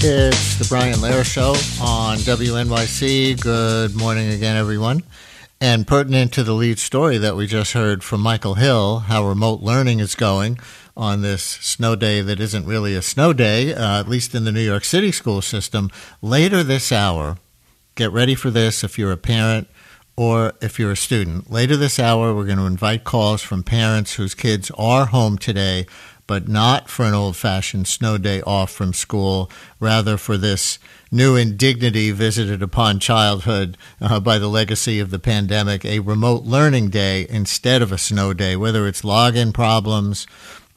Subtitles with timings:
[0.00, 1.50] It's the Brian Lehrer Show
[1.84, 3.40] on WNYC.
[3.40, 5.02] Good morning again, everyone.
[5.60, 9.60] And pertinent to the lead story that we just heard from Michael Hill, how remote
[9.60, 10.60] learning is going
[10.96, 14.52] on this snow day that isn't really a snow day, uh, at least in the
[14.52, 15.90] New York City school system.
[16.22, 17.38] Later this hour,
[17.96, 19.66] get ready for this if you're a parent
[20.16, 21.50] or if you're a student.
[21.50, 25.86] Later this hour, we're going to invite calls from parents whose kids are home today
[26.28, 30.78] but not for an old fashioned snow day off from school, rather for this
[31.10, 36.90] new indignity visited upon childhood uh, by the legacy of the pandemic, a remote learning
[36.90, 40.26] day instead of a snow day, whether it's login problems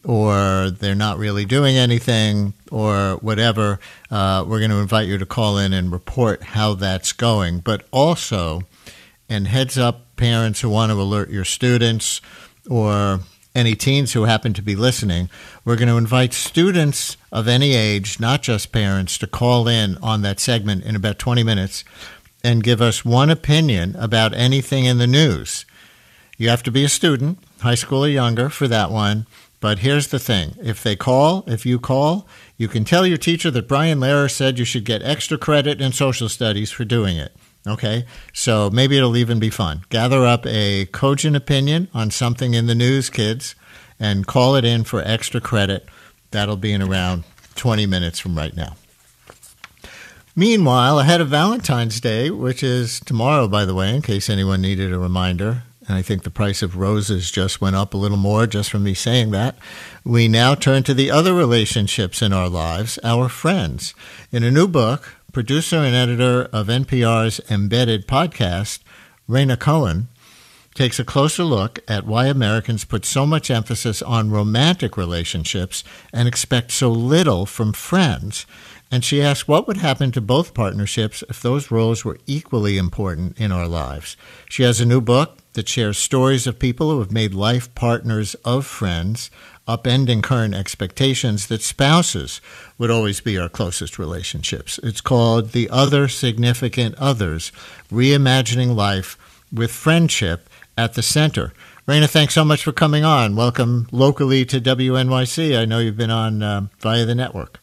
[0.06, 3.78] or they're not really doing anything or whatever.
[4.10, 7.60] Uh, we're going to invite you to call in and report how that's going.
[7.60, 8.62] But also,
[9.30, 12.22] and heads up parents who want to alert your students
[12.70, 13.20] or
[13.54, 15.30] any teens who happen to be listening,
[15.66, 20.22] we're going to invite students of any age, not just parents, to call in on
[20.22, 21.84] that segment in about 20 minutes
[22.44, 25.66] and give us one opinion about anything in the news.
[26.38, 29.28] You have to be a student, high school or younger, for that one.
[29.60, 32.28] But here's the thing if they call, if you call,
[32.58, 35.92] you can tell your teacher that Brian Lehrer said you should get extra credit in
[35.92, 37.36] social studies for doing it.
[37.68, 39.84] Okay, so maybe it'll even be fun.
[39.90, 43.54] Gather up a cogent opinion on something in the news, kids,
[44.00, 45.86] and call it in for extra credit.
[46.32, 47.24] That'll be in around
[47.56, 48.78] 20 minutes from right now.
[50.36, 54.92] Meanwhile, ahead of Valentine's Day, which is tomorrow, by the way, in case anyone needed
[54.92, 58.48] a reminder, and I think the price of roses just went up a little more
[58.48, 59.58] just from me saying that,
[60.06, 63.94] we now turn to the other relationships in our lives, our friends.
[64.32, 68.80] In a new book, producer and editor of NPR's Embedded podcast,
[69.30, 70.10] Rhaina Cohen,
[70.74, 75.84] takes a closer look at why Americans put so much emphasis on romantic relationships
[76.14, 78.46] and expect so little from friends.
[78.90, 83.40] And she asks what would happen to both partnerships if those roles were equally important
[83.40, 84.18] in our lives.
[84.50, 88.36] She has a new book that shares stories of people who have made life partners
[88.46, 89.30] of friends
[89.68, 92.42] upending current expectations that spouses
[92.78, 94.80] would always be our closest relationships.
[94.84, 97.52] It's called The Other Significant Others
[97.92, 99.18] Reimagining Life
[99.54, 101.54] with Friendship at the Center.
[101.88, 103.36] Rhaina, thanks so much for coming on.
[103.36, 105.58] Welcome locally to WNYC.
[105.58, 107.60] I know you've been on uh, via the network.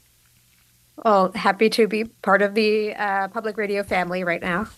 [1.05, 4.69] Well, happy to be part of the uh, public radio family right now.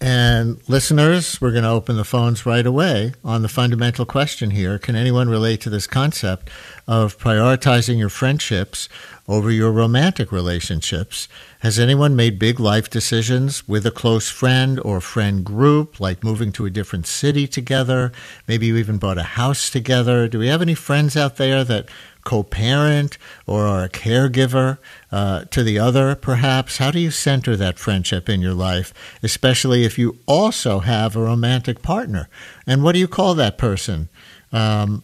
[0.00, 4.78] And listeners, we're going to open the phones right away on the fundamental question here.
[4.78, 6.50] Can anyone relate to this concept
[6.86, 8.88] of prioritizing your friendships
[9.28, 11.28] over your romantic relationships?
[11.60, 16.52] Has anyone made big life decisions with a close friend or friend group, like moving
[16.52, 18.12] to a different city together?
[18.46, 20.28] Maybe you even bought a house together.
[20.28, 21.88] Do we have any friends out there that
[22.24, 24.78] co parent or are a caregiver
[25.10, 26.78] uh, to the other, perhaps?
[26.78, 28.92] How do you center that friendship in your life,
[29.22, 32.28] especially if you also have a romantic partner?
[32.66, 34.08] And what do you call that person?
[34.52, 35.02] Um,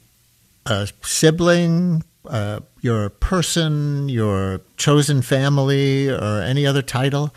[0.66, 7.34] a sibling, uh, your person, your chosen family, or any other title?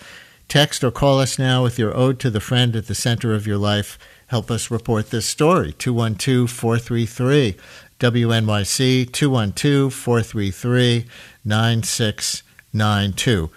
[0.47, 3.47] Text or call us now with your ode to the friend at the center of
[3.47, 3.97] your life.
[4.27, 5.73] Help us report this story.
[5.73, 7.55] 212 433
[7.99, 11.05] WNYC 212 433
[11.43, 13.49] 9692.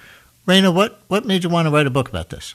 [0.47, 2.55] Rhaina, what, what made you want to write a book about this?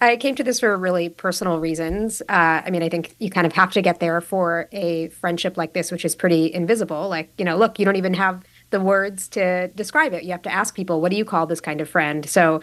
[0.00, 2.20] I came to this for really personal reasons.
[2.28, 5.56] Uh, I mean, I think you kind of have to get there for a friendship
[5.56, 7.08] like this, which is pretty invisible.
[7.08, 10.24] Like, you know, look, you don't even have the words to describe it.
[10.24, 12.28] You have to ask people, what do you call this kind of friend?
[12.28, 12.60] So,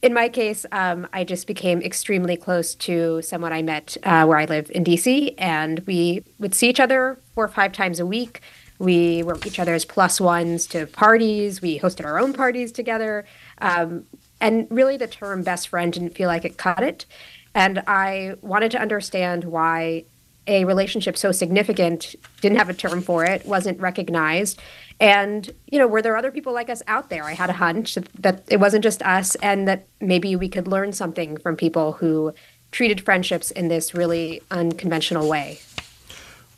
[0.00, 4.38] in my case, um, I just became extremely close to someone I met uh, where
[4.38, 8.06] I live in DC, and we would see each other four or five times a
[8.06, 8.40] week.
[8.78, 11.60] We were each other's plus ones to parties.
[11.60, 13.24] We hosted our own parties together.
[13.60, 14.04] Um,
[14.40, 17.06] and really the term best friend didn't feel like it cut it.
[17.54, 20.04] And I wanted to understand why
[20.46, 24.60] a relationship so significant didn't have a term for it, wasn't recognized.
[25.00, 27.24] And, you know, were there other people like us out there?
[27.24, 30.92] I had a hunch that it wasn't just us and that maybe we could learn
[30.92, 32.32] something from people who
[32.72, 35.60] treated friendships in this really unconventional way.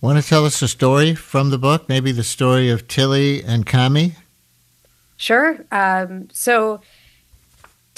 [0.00, 1.88] Want to tell us a story from the book?
[1.88, 4.14] Maybe the story of Tilly and Cami?
[5.18, 5.58] Sure.
[5.70, 6.80] Um, so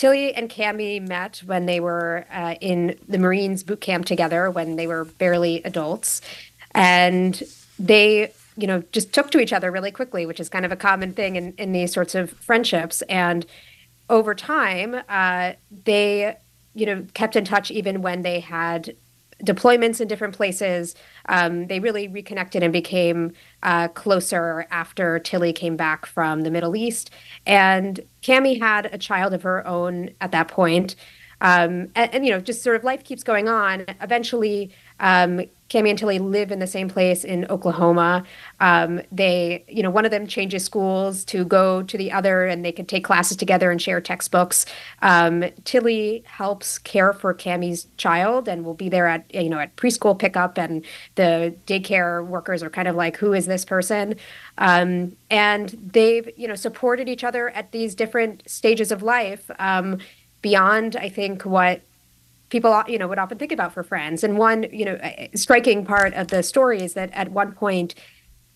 [0.03, 4.75] Tilly and Cami met when they were uh, in the Marines boot camp together when
[4.75, 6.21] they were barely adults.
[6.75, 7.41] And
[7.79, 10.77] they, you know, just took to each other really quickly, which is kind of a
[10.77, 13.03] common thing in, in these sorts of friendships.
[13.03, 13.47] And
[14.11, 15.53] over time, uh,
[15.85, 16.37] they,
[16.75, 18.97] you know, kept in touch even when they had
[19.45, 20.95] deployments in different places.
[21.29, 26.77] Um, they really reconnected and became uh, closer after Tilly came back from the Middle
[26.77, 27.11] East.
[27.47, 30.95] And Cami had a child of her own at that point.
[31.43, 33.85] Um, and, and, you know, just sort of life keeps going on.
[34.01, 35.43] Eventually, um,
[35.75, 38.25] and Tilly live in the same place in Oklahoma.
[38.61, 42.65] Um, they, you know, one of them changes schools to go to the other, and
[42.65, 44.67] they can take classes together and share textbooks.
[45.01, 49.75] Um, Tilly helps care for Cami's child and will be there at, you know, at
[49.77, 50.85] preschool pickup, and
[51.15, 54.17] the daycare workers are kind of like, "Who is this person?"
[54.59, 59.99] Um, and they've, you know, supported each other at these different stages of life um,
[60.43, 61.83] beyond, I think, what
[62.51, 64.23] people you know would often think about for friends.
[64.23, 64.99] And one you know
[65.35, 67.95] striking part of the story is that at one point,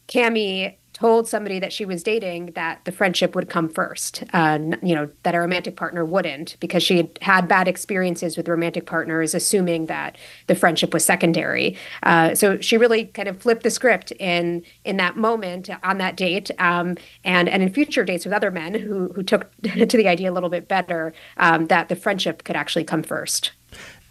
[0.09, 4.25] Cami told somebody that she was dating that the friendship would come first.
[4.33, 8.49] Uh, you know that a romantic partner wouldn't because she had had bad experiences with
[8.49, 10.17] romantic partners, assuming that
[10.47, 11.77] the friendship was secondary.
[12.03, 16.17] Uh, so she really kind of flipped the script in in that moment on that
[16.17, 20.09] date, um, and and in future dates with other men who who took to the
[20.09, 23.53] idea a little bit better um, that the friendship could actually come first.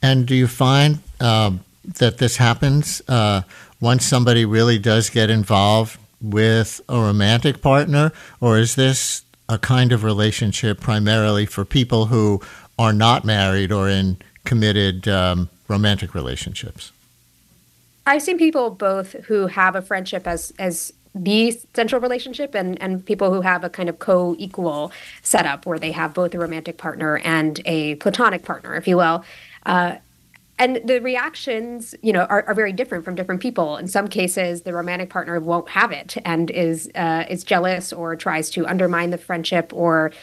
[0.04, 1.62] And do you find um,
[1.98, 3.42] that this happens uh,
[3.86, 8.12] once somebody really does get involved with a romantic partner,
[8.42, 12.42] or is this a kind of relationship primarily for people who
[12.80, 16.92] are not married or in committed um, romantic relationships?
[18.08, 23.06] I've seen people both who have a friendship as as the central relationship and and
[23.06, 24.92] people who have a kind of co-equal
[25.22, 29.24] setup where they have both a romantic partner and a platonic partner, if you will.
[29.64, 29.98] Uh,
[30.58, 33.76] and the reactions, you know, are, are, very different from different people.
[33.76, 38.16] In some cases, the romantic partner won't have it and is uh, is jealous or
[38.16, 40.14] tries to undermine the friendship, or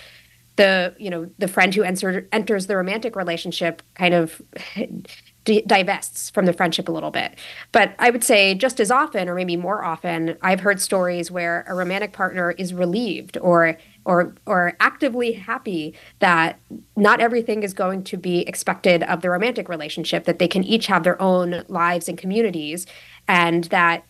[0.57, 4.41] the you know the friend who enter, enters the romantic relationship kind of
[5.45, 7.37] divests from the friendship a little bit.
[7.73, 11.65] But I would say just as often, or maybe more often, I've heard stories where
[11.69, 16.59] a romantic partner is relieved or or or actively happy that
[16.97, 20.87] not everything is going to be expected of the romantic relationship that they can each
[20.87, 22.87] have their own lives and communities
[23.29, 24.05] and that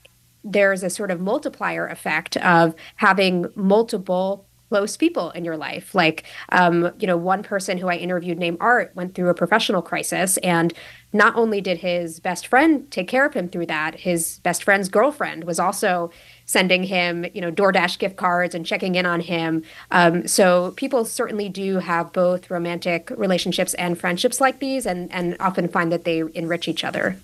[0.45, 5.95] there's a sort of multiplier effect of having multiple close people in your life.
[5.95, 9.83] Like, um, you know, one person who I interviewed named Art went through a professional
[9.83, 10.73] crisis, and
[11.13, 14.89] not only did his best friend take care of him through that, his best friend's
[14.89, 16.11] girlfriend was also
[16.53, 19.65] sending him, you know, DoorDash gift cards and checking in on him.
[19.91, 25.35] Um, so people certainly do have both romantic relationships and friendships like these, and and
[25.41, 27.17] often find that they enrich each other.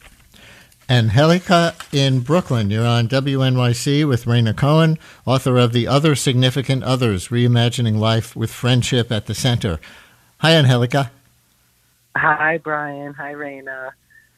[0.88, 6.82] And Helika in Brooklyn, you're on WNYC with Rhaina Cohen, author of The Other Significant
[6.82, 9.78] Others Reimagining Life with Friendship at the Center.
[10.38, 11.11] Hi, Angelica.
[12.16, 13.12] Hi, Brian.
[13.12, 13.90] Hi, Rhaina.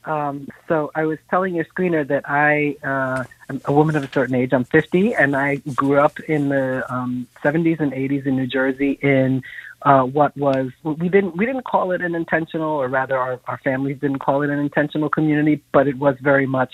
[0.04, 4.09] Um, so I was telling your screener that I uh, am a woman of a
[4.09, 4.52] certain age.
[4.52, 8.99] I'm 50, and I grew up in the um, 70s and 80s in New Jersey
[9.02, 9.42] in
[9.83, 13.59] uh, what was we didn't we didn't call it an intentional, or rather, our, our
[13.59, 16.73] families didn't call it an intentional community, but it was very much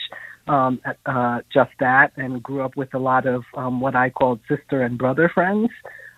[0.48, 4.40] um, uh, just that, and grew up with a lot of um, what I called
[4.48, 5.70] sister and brother friends,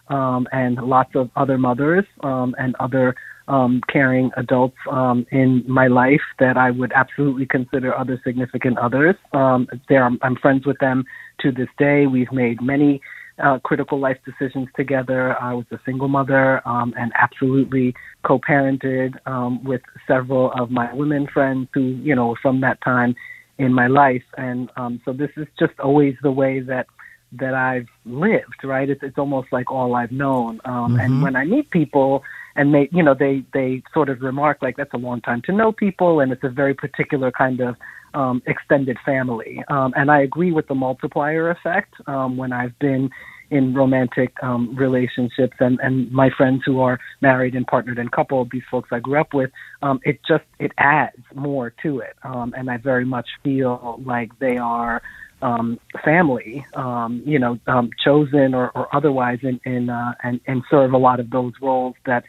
[0.08, 3.14] um, and lots of other mothers um, and other
[3.48, 9.16] um, caring adults um, in my life that I would absolutely consider other significant others.
[9.32, 11.04] Um, there, I'm friends with them
[11.40, 12.06] to this day.
[12.06, 13.00] We've made many
[13.42, 15.40] uh, critical life decisions together.
[15.40, 21.26] I was a single mother um, and absolutely co-parented um, with several of my women
[21.26, 23.14] friends who, you know, from that time
[23.58, 24.24] in my life.
[24.36, 26.86] And um, so this is just always the way that
[27.30, 28.64] that I've lived.
[28.64, 28.88] Right?
[28.88, 30.60] It's it's almost like all I've known.
[30.64, 31.00] Um, mm-hmm.
[31.00, 32.22] And when I meet people
[32.58, 35.52] and they, you know, they they sort of remark like that's a long time to
[35.52, 37.76] know people, and it's a very particular kind of
[38.14, 39.62] um, extended family.
[39.68, 43.10] Um, and I agree with the multiplier effect um, when I've been
[43.50, 48.50] in romantic um, relationships and, and my friends who are married and partnered and coupled,
[48.50, 49.50] these folks I grew up with,
[49.80, 54.36] um, it just it adds more to it, um, and I very much feel like
[54.38, 55.00] they are
[55.40, 60.62] um, family, um, you know, um, chosen or, or otherwise, in, in uh, and and
[60.68, 62.24] serve a lot of those roles that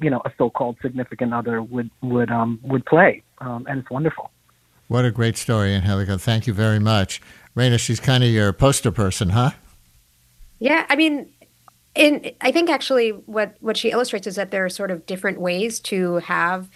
[0.00, 4.30] you know a so-called significant other would would um, would play, um, and it's wonderful.
[4.88, 6.18] What a great story, Angelica.
[6.18, 7.20] Thank you very much.
[7.54, 9.50] Rhaina, she's kind of your poster person, huh?
[10.58, 11.30] Yeah, I mean,
[11.94, 15.40] in I think actually what what she illustrates is that there are sort of different
[15.40, 16.68] ways to have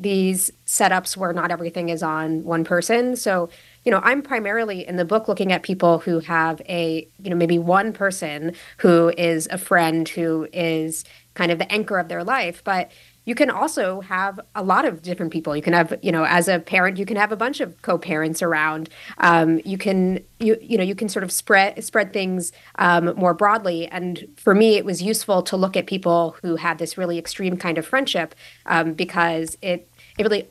[0.00, 3.14] these setups where not everything is on one person.
[3.16, 3.50] So,
[3.84, 7.36] you know, I'm primarily in the book looking at people who have a, you know,
[7.36, 12.24] maybe one person who is a friend who is kind of the anchor of their
[12.24, 12.90] life, but
[13.24, 15.54] you can also have a lot of different people.
[15.54, 18.42] You can have, you know, as a parent, you can have a bunch of co-parents
[18.42, 18.88] around.
[19.18, 23.34] Um, you can, you you know, you can sort of spread spread things um, more
[23.34, 23.86] broadly.
[23.88, 27.56] And for me, it was useful to look at people who had this really extreme
[27.56, 28.34] kind of friendship
[28.66, 30.48] um, because it it really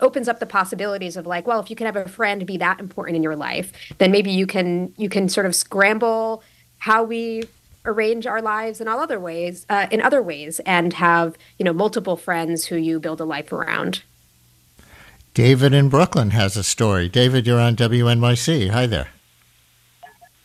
[0.00, 2.80] opens up the possibilities of like, well, if you can have a friend be that
[2.80, 6.42] important in your life, then maybe you can you can sort of scramble
[6.78, 7.42] how we
[7.86, 11.72] arrange our lives in all other ways, uh, in other ways, and have you know
[11.72, 14.02] multiple friends who you build a life around.
[15.34, 17.08] David in Brooklyn has a story.
[17.08, 18.70] David, you're on WNYC.
[18.70, 19.08] Hi there.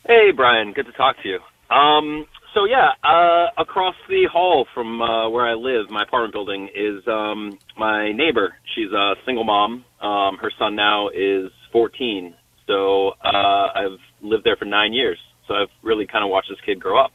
[0.06, 0.74] Hey, Brian.
[0.74, 1.40] Good to talk to you.
[1.74, 6.68] Um, so yeah, uh, across the hall from uh, where I live, my apartment building
[6.76, 8.56] is um, my neighbor.
[8.76, 9.86] She's a single mom.
[10.02, 12.36] Um, her son now is 14.
[12.68, 15.18] So uh, I've lived there for nine years.
[15.48, 17.12] So I've really kind of watched this kid grow up.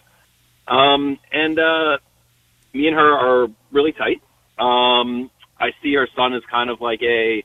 [0.68, 1.98] Um, and uh,
[2.72, 4.22] me and her are really tight.
[4.58, 7.44] Um, I see her son as kind of like a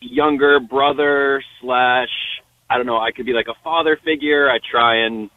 [0.00, 2.08] younger brother slash
[2.70, 2.98] I don't know.
[2.98, 4.50] I could be like a father figure.
[4.50, 5.30] I try and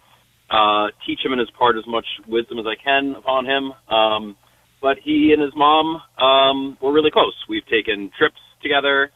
[0.49, 3.73] uh, teach him and his part as much wisdom as I can upon him.
[3.87, 4.35] Um,
[4.81, 7.35] but he and his mom um, were really close.
[7.47, 9.11] We've taken trips together.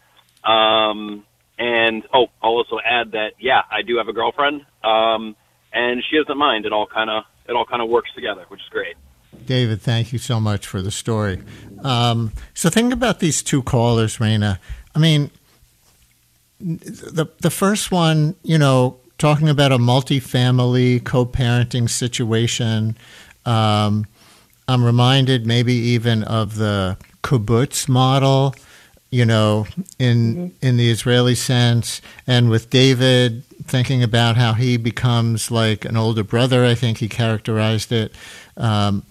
[0.45, 1.25] Um,
[1.57, 5.35] and oh, I'll also add that yeah, I do have a girlfriend, um,
[5.73, 6.65] and she doesn't mind.
[6.65, 8.95] It all kind of it all kind of works together, which is great.
[9.45, 11.41] David, thank you so much for the story.
[11.83, 14.59] Um, so think about these two callers, Rhaina.
[14.95, 15.29] I mean,
[16.59, 22.97] the the first one, you know, talking about a multi-family co-parenting situation.
[23.45, 24.05] Um,
[24.67, 28.55] I'm reminded maybe even of the kibbutz model,
[29.11, 29.67] you know,
[29.99, 30.65] in mm-hmm.
[30.65, 36.23] in the Israeli sense, and with David thinking about how he becomes like an older
[36.23, 36.63] brother.
[36.65, 38.13] I think he characterized it
[38.57, 39.03] um,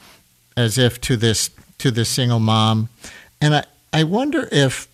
[0.57, 2.89] as if to this to this single mom,
[3.41, 4.89] and I I wonder if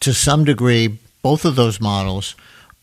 [0.00, 2.34] to some degree both of those models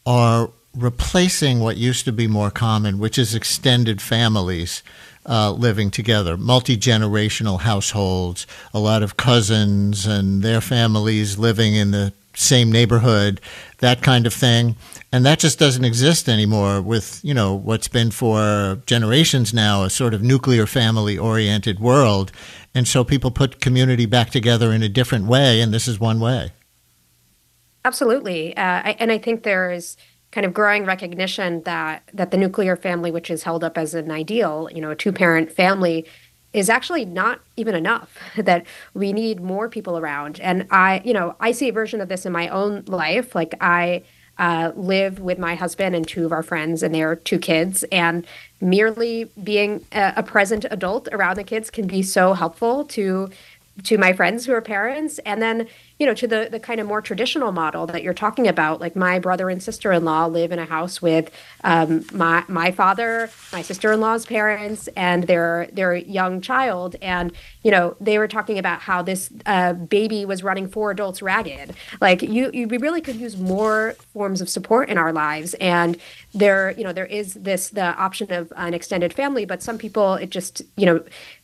[0.05, 4.83] are replacing what used to be more common, which is extended families
[5.25, 11.91] uh, living together, multi generational households, a lot of cousins and their families living in
[11.91, 13.39] the same neighborhood,
[13.79, 14.75] that kind of thing.
[15.11, 19.89] And that just doesn't exist anymore with, you know, what's been for generations now a
[19.89, 22.31] sort of nuclear family oriented world.
[22.73, 26.19] And so people put community back together in a different way, and this is one
[26.19, 26.51] way.
[27.85, 28.55] Absolutely.
[28.57, 29.97] Uh, I, and I think there is
[30.31, 34.09] kind of growing recognition that that the nuclear family, which is held up as an
[34.09, 36.07] ideal, you know, a two parent family,
[36.53, 40.39] is actually not even enough that we need more people around.
[40.39, 43.35] And i you know i see a version of this in my own life.
[43.35, 44.03] Like i
[44.37, 47.83] uh, live with my husband and two of our friends and their two kids.
[47.91, 48.25] And
[48.59, 53.29] merely being a, a present adult around the kids can be so helpful to
[53.81, 56.85] to my friends who are parents and then you know to the the kind of
[56.85, 60.65] more traditional model that you're talking about like my brother and sister-in-law live in a
[60.65, 61.31] house with
[61.63, 67.31] um, my my father my sister-in-law's parents and their their young child and
[67.63, 71.73] you know they were talking about how this uh, baby was running four adults ragged.
[72.01, 75.97] Like you, you we really could use more forms of support in our lives and
[76.33, 80.15] there you know there is this the option of an extended family but some people
[80.15, 81.03] it just you know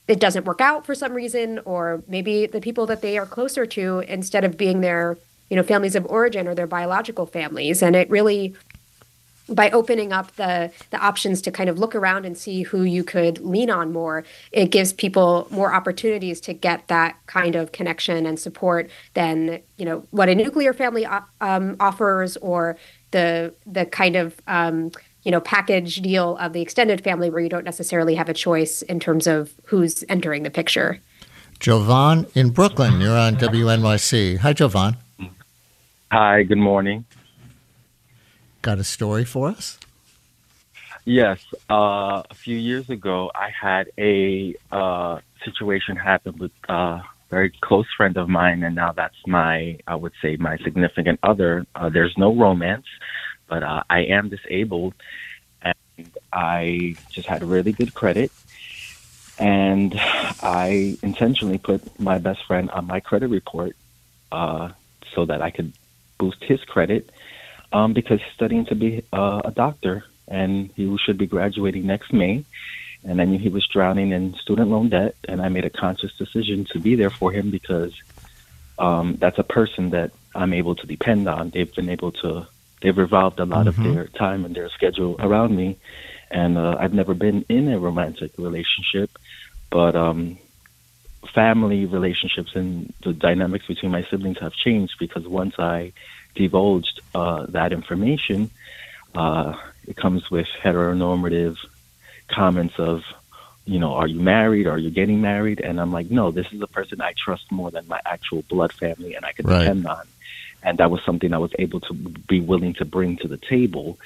[0.10, 3.68] it doesn't work out for some reason, or maybe the people that they are closer
[3.68, 5.20] to, instead of being their,
[5.52, 7.84] you know, families of origin or their biological families.
[7.84, 8.56] And it really,
[9.48, 13.04] by opening up the the options to kind of look around and see who you
[13.04, 18.26] could lean on more, it gives people more opportunities to get that kind of connection
[18.26, 21.06] and support than you know what a nuclear family
[21.40, 22.78] um, offers or
[23.12, 24.92] the the kind of um,
[25.24, 28.82] you know package deal of the extended family where you don't necessarily have a choice
[28.84, 31.00] in terms of who's entering the picture.
[31.60, 34.38] Jovan in Brooklyn, you're on WNYC.
[34.38, 34.96] Hi, Jovan.
[36.12, 37.06] Hi, good morning.
[38.62, 39.78] Got a story for us?
[41.06, 47.52] Yes, uh, a few years ago, I had a uh, situation happen with a very
[47.62, 51.66] close friend of mine, and now that's my, I would say, my significant other.
[51.76, 52.86] Uh, there's no romance,
[53.50, 54.94] but uh, I am disabled,
[55.62, 58.32] and I just had really good credit,
[59.38, 59.94] and
[60.42, 63.76] I intentionally put my best friend on my credit report
[64.32, 64.70] uh,
[65.14, 65.74] so that I could
[66.18, 67.10] boost his credit
[67.72, 72.14] um, because he's studying to be uh, a doctor and he should be graduating next
[72.14, 72.46] May.
[73.04, 76.14] And I knew he was drowning in student loan debt, and I made a conscious
[76.18, 77.94] decision to be there for him because
[78.78, 81.50] um, that's a person that I'm able to depend on.
[81.50, 82.48] They've been able to,
[82.82, 83.78] they've revolved a lot Mhm.
[83.78, 85.78] of their time and their schedule around me.
[86.32, 89.10] And uh, I've never been in a romantic relationship,
[89.72, 90.38] but um,
[91.34, 95.92] family relationships and the dynamics between my siblings have changed because once I
[96.36, 98.52] divulged uh, that information,
[99.16, 99.54] uh,
[99.88, 101.56] it comes with heteronormative
[102.32, 103.00] comments of,
[103.66, 104.68] you know, are you married?
[104.68, 105.60] Are you getting married?
[105.60, 108.72] And I'm like, no, this is a person I trust more than my actual blood
[108.80, 109.62] family and I can Right.
[109.62, 110.08] depend on.
[110.64, 113.98] And that was something I was able to be willing to bring to the table.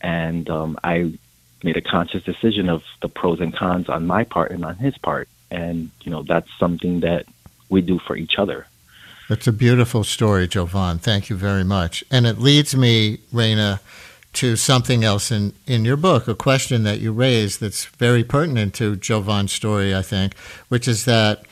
[0.00, 1.12] And um, I
[1.62, 4.96] made a conscious decision of the pros and cons on my part and on his
[4.98, 5.28] part.
[5.50, 7.26] And, you know, that's something that
[7.68, 8.66] we do for each other.
[9.28, 10.98] That's a beautiful story, Jovan.
[10.98, 12.02] Thank you very much.
[12.10, 13.80] And it leads me, Rhaina,
[14.34, 18.72] to something else in, in your book, a question that you raised that's very pertinent
[18.74, 20.36] to Jovan's story, I think,
[20.68, 21.44] which is that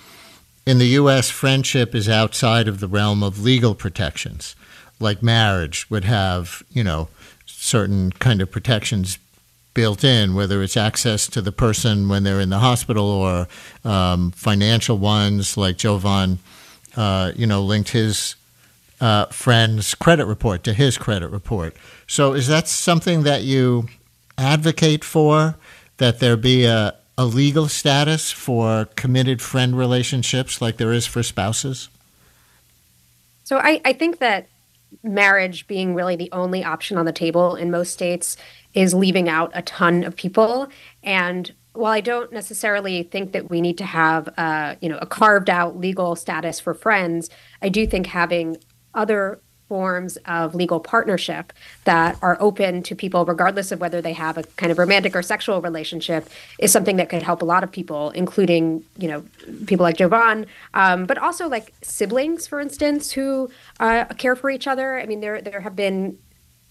[0.67, 4.57] in the U.S., friendship is outside of the realm of legal protections.
[4.99, 7.09] Like marriage would have, you know,
[7.47, 9.19] certain kind of protections
[9.75, 13.47] built in, whether it's access to the person when they're in the hospital or
[13.85, 16.39] um, financial ones, like Jovan,
[16.97, 18.35] uh, you know, linked his
[19.01, 21.77] uh, friend's credit report to his credit report.
[22.07, 23.89] So, is that something that you
[24.39, 25.57] advocate for?
[25.99, 31.23] That there be a, a legal status for committed friend relationships like there is for
[31.23, 31.89] spouses?
[33.45, 34.49] So I, I think that
[35.03, 38.37] marriage being really the only option on the table in most states
[38.75, 40.69] is leaving out a ton of people.
[41.03, 45.07] And while I don't necessarily think that we need to have uh, you know a
[45.07, 47.31] carved out legal status for friends,
[47.63, 48.59] I do think having
[48.95, 51.53] other forms of legal partnership
[51.85, 55.23] that are open to people regardless of whether they have a kind of romantic or
[55.23, 59.25] sexual relationship is something that could help a lot of people including you know
[59.67, 63.51] people like jovan um, but also like siblings for instance who
[63.81, 64.99] uh, care for each other.
[64.99, 66.19] I mean there there have been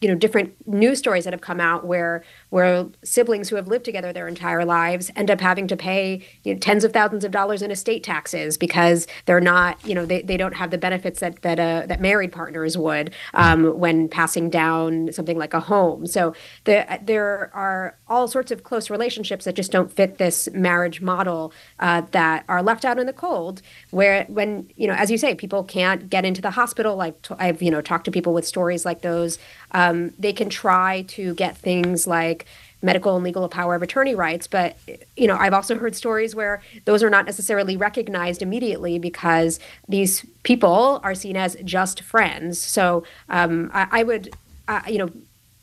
[0.02, 2.24] you know different news stories that have come out where
[2.56, 6.54] where siblings who have lived together their entire lives end up having to pay you
[6.54, 10.22] know, tens of thousands of dollars in estate taxes because they're not you know they,
[10.22, 14.50] they don't have the benefits that that uh, that married partners would um, when passing
[14.50, 16.08] down something like a home.
[16.08, 21.02] So the, there are all sorts of close relationships that just don't fit this marriage
[21.02, 25.18] model uh, that are left out in the cold where when you know as you
[25.18, 26.96] say people can't get into the hospital.
[26.96, 29.40] Like t- i've you know talked to people with stories like those.
[29.72, 32.45] Um, they can try to get things like
[32.82, 34.78] medical and legal power of attorney rights but
[35.16, 40.26] you know i've also heard stories where those are not necessarily recognized immediately because these
[40.44, 42.60] people are seen as just friends.
[42.60, 44.34] So um, I, I would
[44.68, 45.10] uh, you know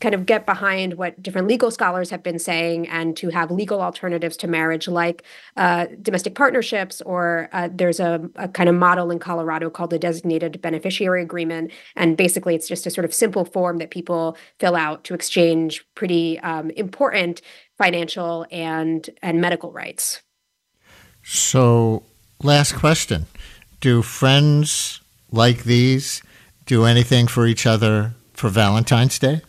[0.02, 3.80] kind of get behind what different legal scholars have been saying and to have legal
[3.80, 5.22] alternatives to marriage like
[5.56, 10.00] uh, domestic partnerships or uh, there's a, a, kind of model in colorado called the
[10.00, 11.70] designated beneficiary agreement.
[11.94, 15.86] And basically it's just a sort of simple form that people fill out to exchange
[15.94, 17.40] pretty um, important
[17.78, 20.20] financial and and medical rights.
[21.22, 22.02] So
[22.42, 23.26] last question.
[23.80, 26.22] Do friends like these
[26.66, 29.42] do anything for each other for valentine's day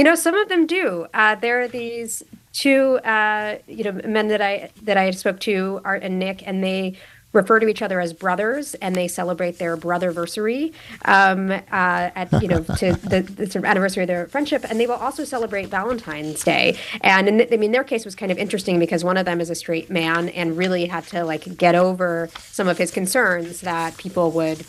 [0.00, 1.06] you know, some of them do.
[1.12, 2.22] Uh, there are these
[2.54, 6.64] two, uh, you know, men that I that I spoke to, Art and Nick, and
[6.64, 6.96] they
[7.34, 10.72] refer to each other as brothers, and they celebrate their brotherversary
[11.04, 14.80] um, uh, at you know to the, the, sort of anniversary of their friendship, and
[14.80, 16.78] they will also celebrate Valentine's Day.
[17.02, 19.50] And in, I mean, their case was kind of interesting because one of them is
[19.50, 23.98] a straight man and really had to like get over some of his concerns that
[23.98, 24.64] people would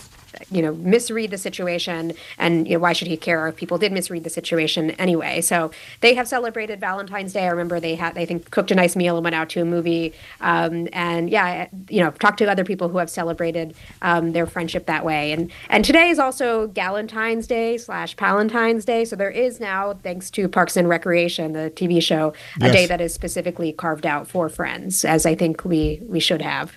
[0.51, 3.91] you know misread the situation and you know why should he care if people did
[3.91, 5.41] misread the situation anyway?
[5.41, 7.45] So they have celebrated valentine's day.
[7.45, 9.65] I remember they had they think cooked a nice meal and went out to a
[9.65, 10.13] movie.
[10.39, 14.85] Um, and yeah you know talked to other people who have celebrated um, their friendship
[14.87, 15.31] that way.
[15.31, 19.05] And and today is also galentine's day slash palentine's day.
[19.05, 22.73] So there is now thanks to parks and recreation the tv show a Yes.
[22.73, 26.73] day that is specifically carved out for friends as i think we we should have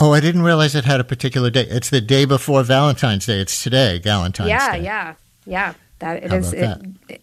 [0.00, 1.66] Oh, I didn't realize it had a particular day.
[1.68, 3.40] It's the day before Valentine's Day.
[3.40, 4.82] It's today, Valentine's yeah, Day.
[4.84, 5.74] yeah, yeah.
[5.98, 6.80] That it is it,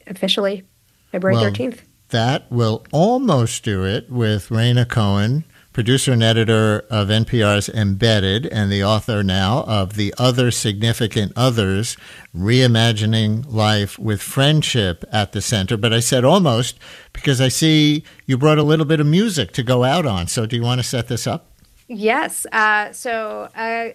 [0.07, 0.63] officially
[1.11, 1.81] February Well, thirteenth.
[2.09, 8.71] that will almost do it with Rhaina Cohen, producer and editor of NPR's Embedded and
[8.71, 11.97] the author now of The Other Significant Others
[12.33, 15.75] Reimagining Life with Friendship at the Center.
[15.75, 16.77] But I said almost
[17.11, 20.27] because I see you brought a little bit of music to go out on.
[20.27, 21.48] So do you want to set this up?
[21.89, 22.45] Yes.
[22.51, 23.89] Uh, so uh,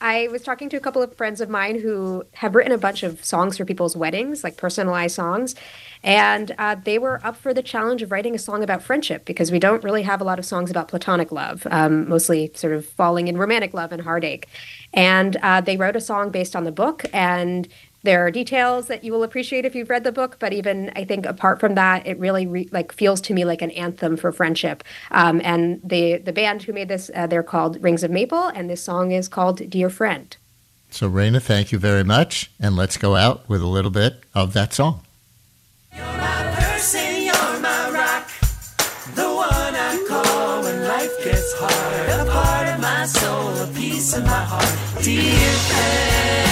[0.00, 3.02] I was talking to a couple of friends of mine who have written a bunch
[3.02, 5.56] of songs for people's weddings, like personalized songs.
[6.04, 9.50] And uh, they were up for the challenge of writing a song about friendship because
[9.50, 12.86] we don't really have a lot of songs about platonic love, um, mostly sort of
[12.86, 14.46] falling in romantic love and heartache.
[14.92, 17.04] And uh, they wrote a song based on the book.
[17.12, 17.68] And
[18.04, 21.04] there are details that you will appreciate if you've read the book, but even I
[21.04, 24.32] think apart from that, it really re- like feels to me like an anthem for
[24.32, 24.82] friendship.
[25.12, 28.68] Um, and the the band who made this, uh, they're called Rings of Maple, and
[28.68, 30.36] this song is called "Dear Friend."
[30.90, 34.52] So, Rhaina, thank you very much, and let's go out with a little bit of
[34.52, 35.02] that song.
[35.96, 38.28] You're my person, you're my rock,
[39.14, 44.16] the one I call when life gets hard, a part of my soul, a piece
[44.16, 46.51] of my heart, dear friend.